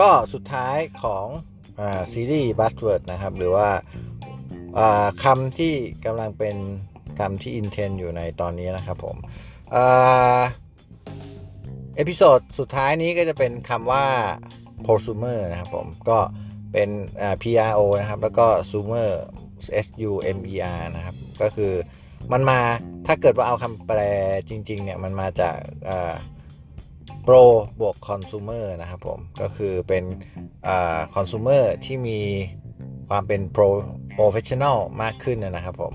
[0.00, 1.26] ก็สุดท้ายของ
[1.80, 3.68] อซีรีส์ buzzword นะครับ หรือว่า
[5.24, 6.56] คำที่กำลังเป็น
[7.18, 9.16] คำที่ in trend อยู่ในตอนนี้นะครับผม
[11.96, 14.04] episode สุดท้ายนี้ก็จะเป็นคำว่า
[14.84, 16.18] prosumer นะครับผม ก็
[16.72, 16.90] เป็น
[17.42, 19.10] PRO นะครับ แล้วก็ sumer
[19.84, 21.72] S U M E R นะครับ ก็คือ
[22.32, 22.60] มันมา
[23.06, 24.00] ถ้าเกิดว่าเอาคำแปล
[24.48, 25.56] จริง ๆ เนี่ย มันมาจาก
[27.28, 27.44] pro
[27.80, 30.04] บวก consumer นะครับผม ก็คือเป็น
[31.14, 32.18] consumer ที่มี
[33.08, 33.68] ความเป็น pro
[34.16, 35.92] professional มากขึ้นนะครับผม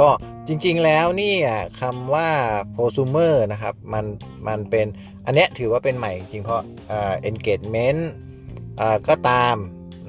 [0.00, 0.08] ก็
[0.48, 1.34] จริงๆแล้วนี่
[1.80, 2.28] คำว่า
[2.76, 4.04] prosumer นะครับ มัน
[4.48, 4.86] มันเป็น
[5.26, 6.62] อันเนี้ยถือว่าเป็นใหม่จริงเพราะ
[7.30, 8.00] engagement
[9.08, 9.56] ก็ตาม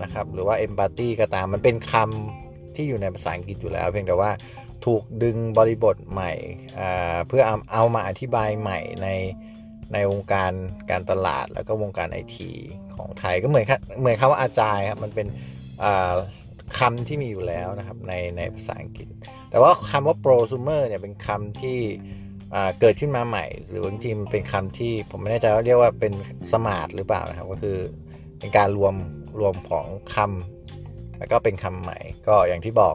[0.02, 4.32] นะครับ หรือว่า empathy ก็ตาม มันเป็นคำที่อยู่ในภาษาอังกฤษอยู่แล้ว เพียงแต่ว่า
[4.86, 6.32] ถูกดึงบริบทใหม่
[7.28, 9.08] เพื่อเอาเอามาอธิบายใหม่ใน
[9.94, 10.52] ในวงการ
[10.92, 12.52] การตลาดแล้วก็วงการไอที
[12.96, 13.66] ของไทยก็เหมือน
[14.00, 15.28] เหมือนคำว่าอาจายครับมันเป็น
[16.80, 19.08] คำที่มีอยู่แล้วนะครับในในภาษาอังกฤษ
[19.50, 21.80] แต่ว่าคำว่า prosumer เนี่ยเป็นคำที่
[22.80, 26.14] เกิดขึ้นมาใหม่ หรือบางทีมันเป็นคำที่ผมไม่แน่ใจว่าเรียกว่าเป็น
[26.52, 27.78] สมาร์ทหรือเปล่านะครับก็คือ
[28.40, 28.96] เป็นการรวม
[29.40, 32.94] รวมของคำแล้วก็เป็นคำใหม่ก็อย่างที่บอก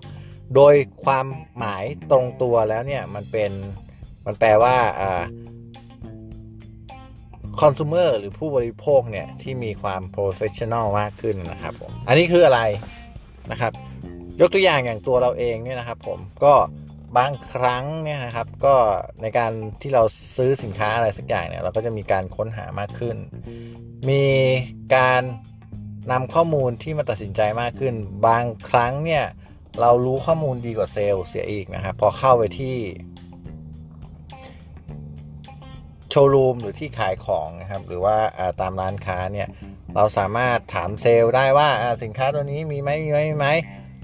[0.55, 1.27] โดยความ
[1.59, 3.53] หมายตรงตัวแล้วเนี่ยมันเป็น
[4.27, 4.77] มันแปลว่า
[7.61, 12.61] คอน sumer หรือผู้บริโภคเนี่ยที่มีความ professional มากขึ้นนะครับผมอันนี้คืออะไร
[13.51, 13.73] นะครับ
[14.41, 16.55] ยกตัวอย่างอย่างตัวเราเองเนี่ยนะครับ ผมก็
[17.17, 18.75] บางครั้งเนี่ยนะครับก็
[19.23, 20.03] ในการที่เรา
[20.37, 23.17] ซื้อสินค้าอะไรสักอย่างเนี่ยเราก็จะมีการค้นหามากขึ้น
[24.09, 24.25] มี
[24.97, 25.23] การ
[26.13, 27.95] นำข้อมูลที่มาตัดสินใจมากขึ้น
[28.27, 29.25] บางครั้งเนี่ย
[29.81, 32.77] เรารู้ข้อมูลดีกว่าเซลล์เสียอีกนะครับ พอเข้าไปที่
[36.25, 38.17] ว์รูมหรือที่ขายของนะครับ หรือว่า
[38.61, 39.49] ตามร้านค้าเนี่ย
[39.95, 41.69] เราสามารถถามเซลล์ได้ว่า
[42.03, 43.49] สินค้าตัวนี้มีไหมมีไหมมีไหม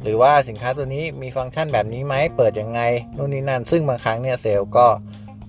[0.02, 2.80] หรือว่าสินค้าตัวนี้มีฟังก์ชันแบบนี้ไหมเปิดยังไง
[3.16, 4.86] นู่นนี่นั่น ซึ่งบางครั้งเนี่ยเซลล์ก็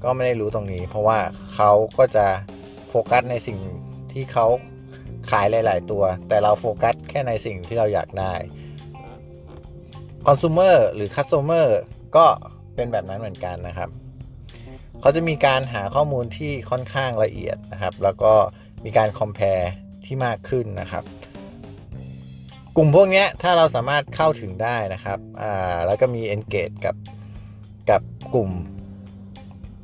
[0.04, 1.20] ก็ไม่ได้รู้ตรงนี้ เพราะว่า
[1.56, 2.26] เขาก็จะ
[2.90, 3.60] โฟกัสในสิ่ง
[4.12, 4.48] ที่เขา
[5.30, 8.34] ขายหลาย ๆ ตัว แต่เราโฟกัสแค่ในสิ่งที่เราอยากได้
[10.26, 11.68] คอน sumer หรือ customer
[12.16, 12.26] ก็
[12.76, 13.90] เป็นแบบนั้นเหมือนกันนะครับ
[15.04, 18.34] เขาจะมีการหาข้อมูลที่ค่อนข้างละเอียดนะครับ แล้วก็
[18.86, 19.66] มีการ compare
[20.06, 21.04] ที่มากขึ้นนะครับ
[22.78, 26.96] กลุ่มพวกนี้ถ้าเราสามารถเข้าถึงได้นะครับอ่าแล้วก็มี engage กับ
[27.90, 28.02] กับ
[28.34, 28.50] กลุ่ม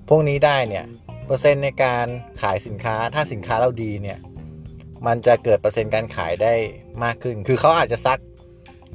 [0.10, 0.86] พวกนี้ได้เนี่ย
[1.26, 2.06] เปอร์เซ็นต์ในการ
[2.42, 4.20] ขายสินค้าถ้าสินค้าเราดีเนี่ย
[5.08, 6.54] มันจะเกิดเปอร์เซ็นต์การขายได้
[7.04, 8.20] มากขึ้น คือเขาอาจจะซัก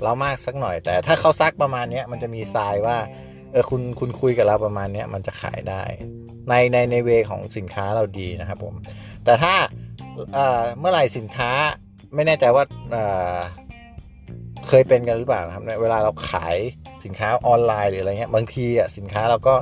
[0.03, 2.97] เรามากสักหน่อย แต่ถ้าเขาซักประมาณนี้มันจะมีทรายว่า
[3.55, 5.83] เออคุณคุณคุยกับเราประมาณนี้มันจะขายได้
[6.49, 8.75] ในในในเวของสินค้าเราดีนะครับผม
[9.25, 9.55] แต่ถ้า
[10.79, 11.51] เมื่อไหร่สินค้า
[12.15, 12.65] ไม่แน่ใจว่า
[14.69, 16.57] เคยเป็นกันหรือเปล่าครับ เวลาเราขาย
[17.05, 19.55] สินค้าออนไลน์หรืออะไรเงี้ยบางทีอะสินค้าเราก็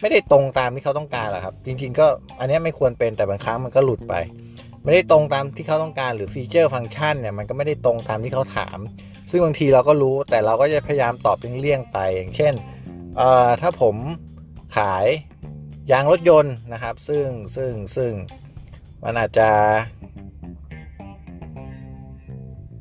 [0.00, 2.06] ไม่ได้ตรงตามที่เขาต้องการหรอกครับ จริง ๆ ก็
[2.40, 4.14] อันนี้ไม่ควรเป็นแต่บางครั้งมันก็หลุดไป
[4.84, 8.78] ไม่ได้ตรงตามที่เขาต้องการหรือฟีเจอร์ฟังก์ชันเนี่ยมันก็ไม่ได้ตรงตามที่เขาถาม
[9.30, 12.52] ซึ่งบางทีเราก็รู้แต่เราก็จะพยายามตอบเลี่ยงๆไป อย่างเช่น
[13.60, 13.96] ถ้าผม
[14.76, 15.06] ขาย
[15.92, 18.12] ยางรถยนต์นะครับ ซึ่งซึ่งซึ่ง
[19.04, 19.48] มันอาจจะ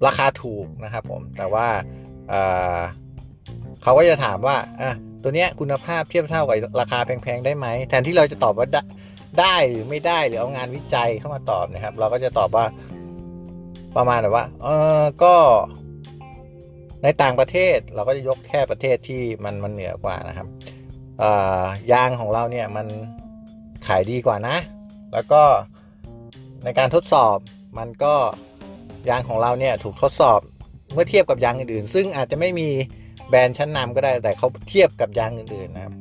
[0.06, 1.68] ราคาถูกนะครับผม แต่ว่า
[3.81, 4.91] เขาก็จะถามว่าอะ
[5.22, 8.67] ตัวเนี้ยคุณภาพเทียบเท่ากับราคาแพงๆได้ไหม แทนที่เราจะตอบว่า
[9.40, 12.66] ได้หรือไม่ได้หรือเอางานวิจัยเข้ามาตอบนะครับ เราก็จะตอบว่า
[13.96, 14.67] ประมาณแบบว่า เอ
[15.02, 15.35] อก็
[17.03, 20.47] ในต่างประเทศเราก็จะยกแค่ประเทศที่มันมันเหนือกว่านะครับ
[21.92, 22.88] ยางของเราเนี่ยมัน
[23.88, 24.58] ขายดีกว่านะ
[25.14, 25.42] แล้วก็
[26.64, 27.38] ในการทดสอบ
[27.78, 28.16] มันก็
[29.09, 30.40] ยางของเราเนี่ยถูกทดสอบ
[30.94, 32.70] เมื่อเทียบกับยางอื่นๆ ซึ่งอาจจะไม่มี
[33.30, 35.94] แบรนด์ชั้นนำก็ได้แต่เขาเทียบกับยางอื่นๆนะครับ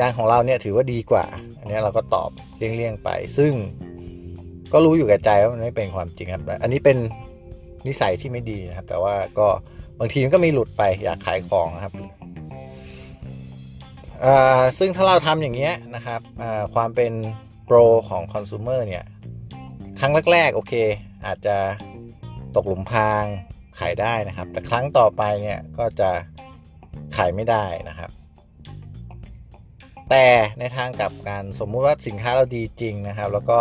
[0.00, 1.24] ยางของเราเนี่ยถือว่าดีกว่า
[1.58, 3.52] อันนี้เราก็ตอบเลี่ยงๆไป ซึ่ง
[4.72, 6.96] ก็รู้อยู่กับใจว่ามันไม่เป็นความจริงครับ อันนี้เป็น
[7.86, 9.48] นิสัยที่ไม่ดีนะครับ แต่ว่าก็
[10.04, 11.92] บางทีมันก็มีหลุดไปอยากขายของครับ
[14.78, 16.20] ซึ่งถ้าเราทำอย่างเงี้ยนะครับ
[16.74, 17.12] ความเป็น
[17.64, 17.76] โปร
[18.08, 19.04] ของคอน sumer เนี่ย
[20.00, 20.72] ครั้งแรกๆโอเค
[21.26, 21.56] อาจจะ
[22.56, 23.24] ตกหลุมพราง
[23.78, 26.10] ขายได้นะครับ แต่ครั้งต่อไปเนี่ยก็จะ
[27.16, 28.10] ขายไม่ได้นะครับ
[30.10, 30.26] แต่
[30.58, 33.60] ในทางกลับกันสมมุติว่าสินค้าเราดีจริงนะครับ แล้วก็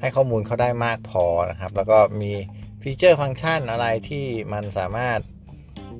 [0.00, 2.32] ให้ข้อมูลเขาได้มากพอนะครับ แล้วก็มี
[2.82, 5.20] ฟีเจอร์ฟังก์ชันอะไรที่มันสามารถ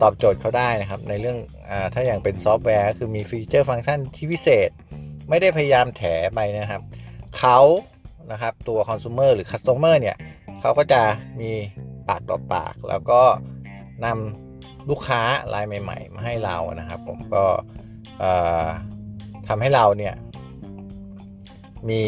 [0.02, 1.38] ตอบโจทย์เขาได้นะครับ ในเรื่อง
[1.70, 4.70] อถ้าอย่างเป็นซอฟต์แวร์ก็คือมี feature function ที่พิเศษ
[5.29, 6.02] ไม่ได้พยายามแถ
[6.35, 6.82] ไปนะครับ
[7.38, 7.58] เขา
[8.32, 10.17] นะครับตัวคอน sumer หรือ customer เนี่ย
[10.61, 11.02] เขาก็จะ
[11.41, 11.50] มี
[12.08, 13.20] ปากต่อปาก แล้วก็
[14.05, 15.20] นำลูกค้า
[15.55, 17.44] รายใหม่ ๆ มาให้เรานะครับ ผมก็
[19.49, 20.14] ทำให้เราเนี่ย
[21.91, 22.02] มี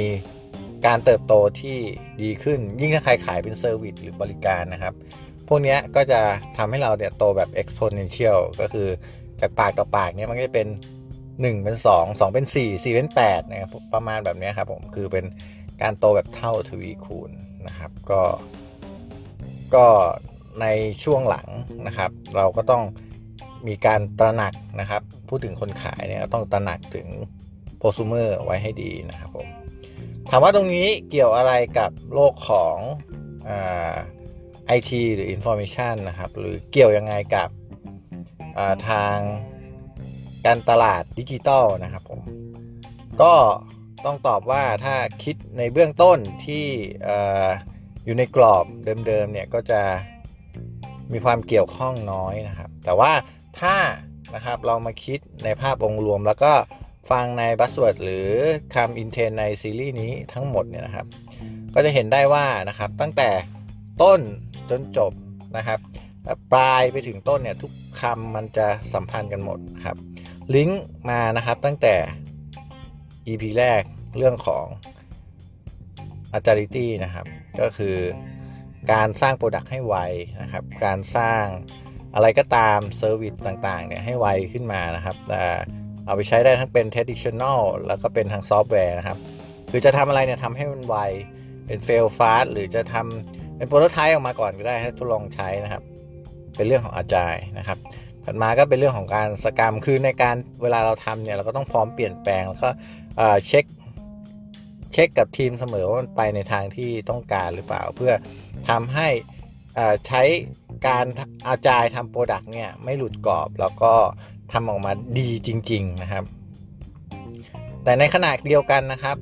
[0.86, 1.76] การเติบโตที่
[2.22, 4.94] ดีขึ้นยิ่งถ้าใครขายเป็น service หรือบริการนะครับ
[5.48, 6.20] พวกนี้ก็จะ
[6.56, 8.88] ทำให้เราเนี่ยโตแบบ exponential ก็คือ
[9.40, 10.68] จากปากต่อปากเนี่ยมันก็จะเป็น
[11.16, 15.24] 1 เป็น 2 2 เป็น 4 4 เป็น8นะครับประมาณแบบนี้ครับผมคือเป็น
[15.82, 17.30] การโตแบบเท่าทวีคูณ
[17.66, 18.20] นะครับ ก็
[19.74, 19.86] ก็
[20.60, 20.66] ใน
[21.04, 21.48] ช่วงหลัง
[21.86, 22.82] นะครับ เราก็ต้อง
[23.68, 27.06] มีการตระหนักนะครับ พูดถึงคนขายเนี่ยต้องตระหนักถึง
[27.78, 29.46] โพซูเมอร์ไว้ให้ดีนะครับผม
[30.30, 32.76] ถามว่าตรงนี้เกี่ยวอะไรกับโลกของ
[33.44, 33.50] ไอ
[34.90, 37.48] ทีหรือ Information นะครับ หรือเกี่ยวยังไงกับ
[38.88, 39.16] ทาง
[40.46, 42.20] การตลาดดิจิตอลนะครับผม
[43.22, 43.34] ก็
[44.04, 46.66] ต้องตอบว่าถ้าคิดในเบื้องต้นที่
[48.04, 48.64] อยู่ในกรอบ
[49.06, 49.80] เดิมๆเนี่ยก็จะ
[51.12, 53.12] มีความเกี่ยวข้องน้อยนะครับ แต่ว่า
[53.60, 53.76] ถ้า
[54.34, 56.52] นะครับเรามาคิดในภาพองค์รวม แล้วก็
[57.10, 58.28] ฟังใน buzzword หรือ
[58.74, 61.06] คำ in trend ในซีรีส์นี้ทั้งหมดเนี่ยนะครับ
[61.74, 63.30] ก็จะเห็นได้ว่านะครับตั้งแต่
[64.02, 64.20] ต้น
[64.70, 65.12] จนจบ
[65.56, 65.78] นะครับ
[66.52, 69.96] ปลายไปถึงต้นเนี่ยทุกคำมันจะสัมพันธ์กันหมดครับ
[70.54, 71.94] ลิงก์มานะครับตั้งแต่
[73.28, 73.82] EP แรก
[74.18, 74.64] เรื่องของ
[76.38, 77.26] agility นะครับ
[77.60, 77.96] ก็คือ
[78.92, 79.96] การสร้าง product ให้ไว
[80.42, 81.44] นะครับ การสร้าง
[82.14, 85.42] อะไรก็ตาม service ต่างๆเนี่ยให้ไวขึ้นมานะครับแต่
[86.06, 89.18] เอาไปใช้ได้ทั้งเป็น traditional แล้วก็เป็นทางซอฟต์แวร์นะครับ
[89.70, 90.96] คือจะทำอะไรเนี่ยทำให้มันไว
[91.66, 95.82] เป็น fail fast หรือจะทำ เป็น prototype ออกมาก่อนก็ได้ให้ทดลองใช้นะครับ
[96.56, 97.78] เป็นเรื่องของ Agile นะครับ
[98.24, 102.70] ถัดมาก็เป็นเรื่องของการ Scrum คือในการเวลาเราทำเนี่ยเราก็ต้องพร้อมเปลี่ยนแปลงแล้วก็
[103.46, 103.64] เช็ค
[104.92, 108.12] เช็คกับทีมเสมอว่ามันไปในทางที่ต้องการหรือเปล่า เพื่อ
[108.68, 109.08] ทำให้
[110.06, 110.22] ใช้
[110.86, 111.06] การ
[111.48, 113.92] อาจายทำโปรดักต์เนี่ยไม่หลุดกรอบแล้วก็
[114.52, 116.24] ทำออกมาดีจริง ๆนะครับ
[117.84, 119.16] แต่ในขณะเดียวกันนะครับ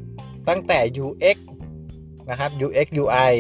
[0.49, 1.37] ตั้งแต่ UX
[2.31, 3.33] นะครับ UX UI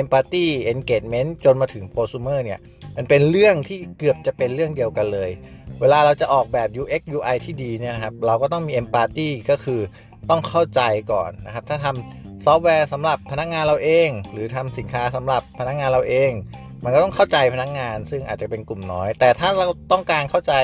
[0.00, 2.60] Empathy Engagement จนมาถึง Prosumer เนี่ย
[2.96, 5.30] มันเป็นเรื่องที่เกือบจะเป็นเรื่องเดียวกันเลย
[5.80, 9.80] เวลาเราจะออกแบบ UX UI ที่ดีเนี่ยครับ เราก็ต้องมี Empathy ก็คือ
[10.30, 10.80] ต้องเข้าใจ
[11.12, 16.30] ก่อนนะครับ ถ้าทำซอฟต์แวร์สำหรับพนักงานเราเอง หรือทำสินค้าสำหรับพนักงานเราเอง
[16.84, 20.54] มันก็ต้องเข้าใจพนักงาน ซึ่งอาจจะเป็นกลุ่มน้อย แต่ถ้าเราต้องการเข้าใจ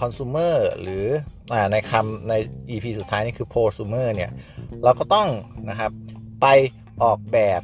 [0.00, 1.04] คอน sumer หรือ
[1.52, 2.32] อในคำใน
[2.70, 4.30] EP สุดท้ายนี่คือ prosumer เนี่ย
[4.84, 5.28] เราก็ต้อง
[5.70, 5.92] นะครับ
[6.42, 6.46] ไป
[7.02, 7.60] ออกแบบ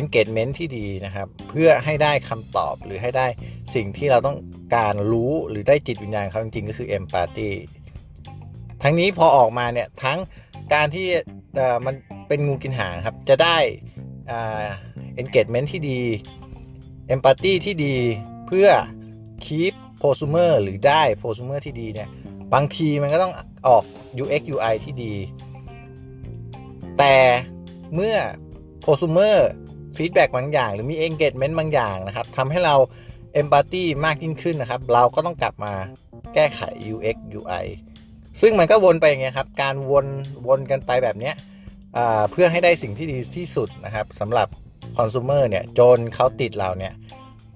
[0.00, 3.26] engagement ที่ดีนะครับ เพื่อให้ได้คำตอบหรือให้ได้
[3.74, 4.36] สิ่งที่เราต้อง
[4.76, 7.50] การรู้หรือได้จิตวิญญาณเขาจริงๆ ก็คือ empathy
[8.82, 10.18] ทั้งนี้พอออกมาเนี่ย ทั้ง
[10.74, 11.06] การที่
[11.86, 11.94] มัน
[12.28, 13.56] เป็นงูกินหางครับ จะได้
[15.20, 16.00] engagement ที่ดี
[17.14, 17.96] empathy ที่ดี
[18.46, 18.68] เพื่อ
[19.44, 22.08] keep prosumer หรือได้ prosumer ที่ดีเนี่ย
[22.54, 23.32] บางทีมันก็ต้อง
[23.66, 23.84] ออก
[24.22, 25.14] UX UI ที่ดี
[26.98, 27.14] แต่
[27.94, 28.16] เมื่อ
[28.84, 29.36] prosumer
[29.96, 32.74] feedback บางอย่าง หรือมี engagement บางอย่างนะครับทำให้เรา
[33.40, 35.72] empathy มากยิ่งขึ้นนะครับ เราก็ต้องกลับมา
[36.34, 36.60] แก้ไข
[36.94, 37.66] UX UI
[38.40, 40.06] ซึ่งมันก็วนไปอย่างเงี้ยครับ การวน
[40.48, 41.34] วนกันไปแบบเนี้ย
[42.30, 44.48] เพื่อให้ได้สิ่งที่ดีที่สุดนะครับสำหรับ
[44.96, 46.94] คอน sumer เนี่ยจนเขาติดเราเนี่ย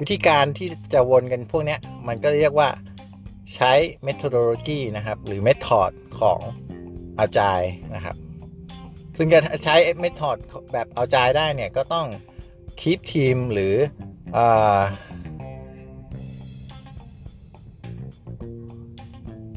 [0.01, 2.69] วิธีการที่จะวนกันพวกเนี้ยมันก็เรียกว่า
[3.55, 3.73] ใช้
[4.07, 6.39] methodology นะครับ หรือ method ของ
[7.19, 7.61] Agile
[7.95, 8.17] นะครับ
[9.21, 10.39] ซึ่งจะใช้ method
[10.73, 12.07] แบบเอาใจได้เนี่ยก็ต้อง
[12.81, 13.75] คีปทีมหรือ
[14.37, 14.39] อ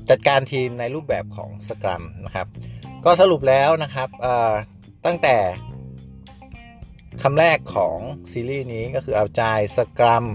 [0.09, 2.47] จัดการทีมในรูปแบบของสครัมนะครับ
[3.05, 4.09] ก็สรุปแล้วนะครับ
[5.05, 5.37] ตั้งแต่
[7.21, 7.97] คำแรกของ
[8.31, 9.43] ซีรีส์นี้ก็คือเอาใจ
[9.77, 10.25] สครัม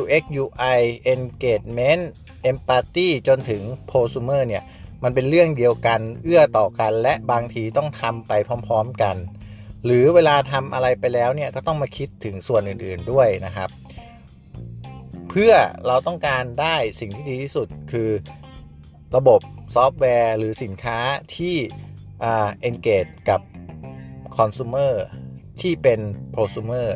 [0.00, 0.80] UX UI
[1.14, 2.02] Engagement
[2.50, 4.64] Empathy จนถึง Prosumer เนี่ย
[5.04, 8.32] มันเป็นเรื่องเดียวกันเอื้อต่อกัน และบางทีต้องทำไป
[8.66, 9.16] พร้อม ๆกัน
[9.84, 13.70] หรือเวลาทำอะไรไปแล้วเนี่ยก็ต้องมาคิดถึงส่วนอื่นๆด้วยนะครับ
[15.30, 15.52] เพื่อ
[15.86, 18.10] เราต้องการได้สิ่งที่ดีที่สุดคือ
[19.16, 19.40] ระบบ
[19.74, 20.98] ซอฟต์แวร์ หรือสินค้า
[21.36, 21.56] ที่
[22.24, 23.40] อ่า engage กับ
[24.36, 24.92] consumer
[25.60, 26.00] ที่เป็น
[26.34, 26.86] prosumer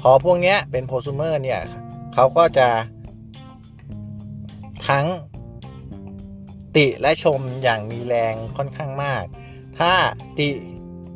[0.00, 1.60] พอพวกนี้เป็น prosumer เนี่ย
[2.14, 2.68] เขาก็จะ
[4.88, 5.06] ทั้ง
[6.76, 9.24] ติและชมอย่างมีแรงค่อนข้างมาก
[9.78, 9.92] ถ้า
[10.38, 10.48] ติ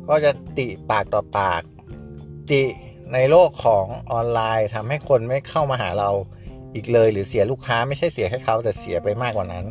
[0.09, 1.61] ก็จะติปากต่อปาก
[2.51, 2.63] ติ
[3.13, 6.09] ในโลกของออนไลน์ทำให้คนไม่เข้ามาหาเรา
[6.73, 9.65] อีกเลย หรือเสียลูกค้าไม่ใช่เสียแค่เขาแต่เสียไปมากกว่านั้น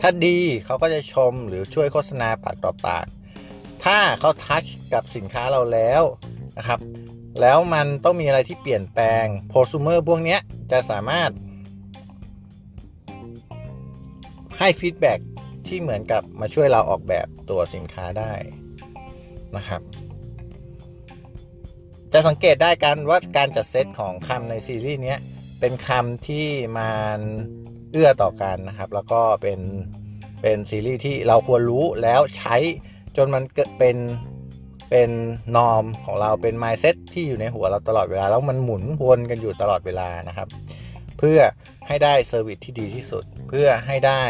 [0.00, 3.06] ถ้าดีเขาก็จะชมหรือช่วยโฆษณาปากต่อปาก
[3.84, 6.02] ถ้าเขาทัชกับสินค้าเราแล้ว
[6.58, 6.80] นะครับ
[7.40, 10.38] แล้วมันต้องมีอะไรที่เปลี่ยนแปลงโพส u เมอร์พวกนี้
[10.72, 11.30] จะสามารถ
[14.60, 15.14] ให้ฟีดแบ็
[15.66, 18.32] ที่เหมือนกับมาช่วยเราออกแบบตัวสินค้าได้
[19.56, 19.82] นะครับ
[22.12, 25.16] จะสังเกตได้กันว่าการจัดเซตของคำในซีรีส์นี้
[25.60, 26.46] เป็นคำที่
[26.78, 27.18] มัน
[27.92, 29.60] เอื้อต่อกันนะครับ แล้วก็เป็น
[30.42, 32.56] เป็นซีรีส์ที่เราควรรู้แล้วใช้
[33.16, 33.96] จนมันเกิดเป็น
[34.90, 35.10] เป็น
[35.56, 40.48] norm ของเราเป็น mindset ที่อยู่ในหัวเราตลอดเวลา แล้วมันหมุนวนกันอยู่ตลอดเวลานะครับ
[41.22, 41.40] เพื่อ
[41.86, 44.22] ให้ได้ service ที่ดีที่สุด เพื่อให้ได้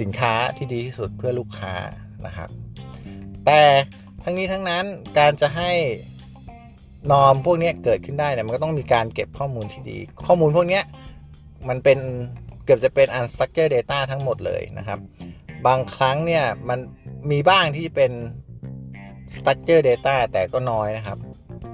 [0.00, 1.74] สินค้าที่ดีที่สุดเพื่อลูกค้า
[2.26, 2.48] นะครับ
[3.46, 3.60] แต่
[4.22, 4.84] ทั้งนี้ทั้งนั้น
[5.18, 5.72] การจะให้
[7.10, 10.80] norm พวกนี้เกิดขึ้นได้เนี่ยมันก็ต้องมีการเก็บข้อมูลที่ดี ข้อมูลพวกนี้
[11.68, 11.98] มันเป็น
[12.64, 14.98] เกือบจะเป็น unstructured data ทั้งหมดเลยนะครับ
[15.66, 16.78] บางครั้งเนี่ยมัน
[17.30, 18.12] มีบ้างที่เป็น
[19.34, 21.18] structured data แต่ก็น้อยนะครับ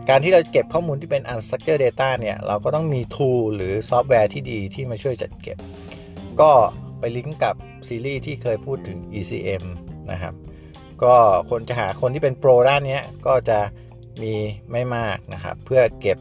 [0.08, 5.58] การที่เราเก็บข้อมูลที่เป็น unstructured data เนี่ย เราก็ต้องมี tool หรือซอฟต์แวร์ที่ดีที่มาช่วยจัดเก็บ
[6.40, 6.52] ก็
[6.98, 7.54] ไปลิงก์กับ
[7.88, 9.64] ซีรีส์ที่เคยพูดถึง ECM
[10.10, 10.34] นะครับ
[11.02, 11.14] ก็
[11.50, 13.58] คนจะหาคนที่เป็นโปรด้านนี้ก็จะ
[14.22, 14.34] มี
[14.70, 16.18] ไม่มากนะครับ เพื่อเก็บ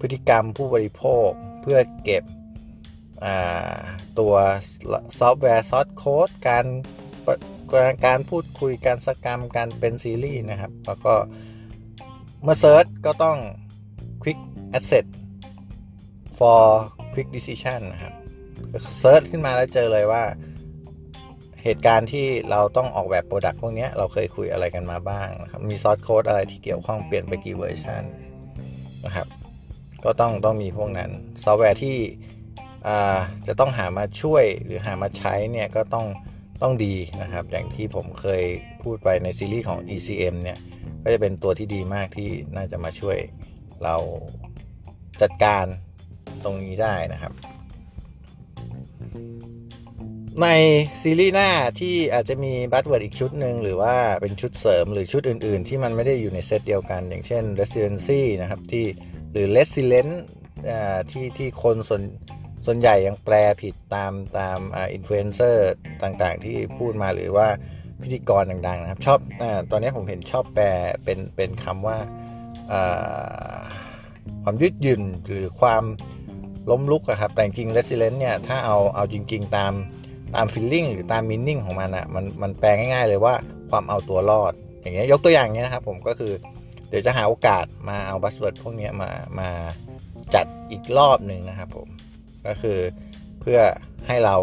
[0.00, 1.28] พฤติกรรมผู้บริโภค
[1.62, 2.24] เพื่อเก็บ
[4.18, 4.34] ตัว
[5.18, 6.66] ซอฟต์แวร์ source code การ
[8.06, 11.14] การพูดคุยการ Scrum การเป็นซีรีส์นะครับ แล้วก็
[12.44, 13.38] เมื่อ search ก็ต้อง
[14.22, 14.38] quick
[14.76, 15.06] access
[16.38, 16.62] for
[17.14, 18.14] quick decision นะครับ
[18.98, 20.24] search ขึ้นมาแล้วเจอเลยว่า
[21.62, 28.02] เหตุการณ์ที่เราต้องออกแบบ product พวกนี้เราเคยคุยอะไรกันมาบ้างนะครับ มี source code อะไรที่เกี่ยวข้องเปลี่ยนไปกี่เวอร์ชัน
[29.06, 29.26] นะครับ
[30.04, 31.10] ก็ต้องต้องมีพวกนั้น
[31.42, 31.98] ซอฟต์แวร์ที่
[33.46, 36.06] จะต้องหามาช่วยหรือหามาใช้เนี่ยก็ต้อง
[36.62, 38.42] ต้องดีนะครับ อย่างที่ผมเคย
[38.82, 40.58] พูดไปในซีรีส์ของ ECM เนี่ย
[41.04, 43.18] ก็จะเป็นตัวที่ดีมากที่น่าจะมาช่วย
[43.82, 43.96] เรา
[45.22, 45.64] จัดการ
[46.44, 47.32] ตรงนี้ได้นะครับ
[50.42, 50.48] ใน
[51.02, 58.84] ซีรีส์หน้าที่อาจจะมี buzzword อีกชุดหนึ่งหรือว่าเป็นชุดเสริมหรือชุดอื่น ๆ ที่มันไม่ได้อยู่ในเซตเดียวกัน อย่างเช่น resiliency นะครับที่
[59.32, 60.12] หรือ resilient
[61.10, 62.02] ที่ที่คนส่วน
[62.66, 64.58] ส่วนใหญ่ยังแปลผิดตามตาม
[64.94, 67.48] อินฟลูเอนเซอร์ต่างๆ ที่พูดมาหรือว่า
[68.04, 70.66] พิธีกรดังๆนะครับ ชอบอตอนนี้ผมเห็นชอบแปล
[71.04, 71.98] เป็นเป็นคำว่า
[74.42, 75.84] ความยืดหยุ่นหรือความ
[76.70, 79.72] ล้มลุกอะครับแต่จริง resilient เนี่ยถ้าเอาเอาจริง ๆ ตาม
[80.34, 83.34] ตาม feeling หรือตาม meaning ของมันอะมันมันแปลง่ายๆเลยว่า
[83.70, 86.32] ความเอาตัวรอด อย่างเงี้ยยกตัวอย่างเงี้ยนะครับผมก็คือ
[86.88, 89.48] เดี๋ยวจะหาโอกาสมาเอา buzzword พวกนี้มามา
[90.34, 91.88] จัดอีกรอบหนึ่งนะครับผม
[92.46, 92.78] ก็คือ
[93.40, 93.58] เพื่อ
[94.06, 94.36] ให้เรา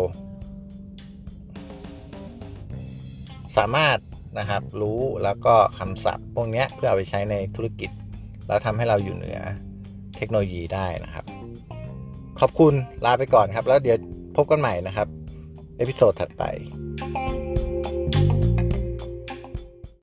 [3.57, 3.97] สามารถ
[4.39, 7.89] นะครับรู้แล้วก็คำศัพท์ พวกนี้เพื่อเอาไปใช้ในธุรกิจ
[8.47, 9.39] แล้วทำให้เราอยู่เหนือ
[10.17, 11.25] เทคโนโลยีได้นะครับ
[12.39, 12.73] ขอบคุณ
[13.05, 13.97] ลาไปก่อนครับ แล้วเดี๋ยว
[14.37, 15.07] พบกันใหม่นะครับ
[15.77, 16.43] เอพิโซดถัดไป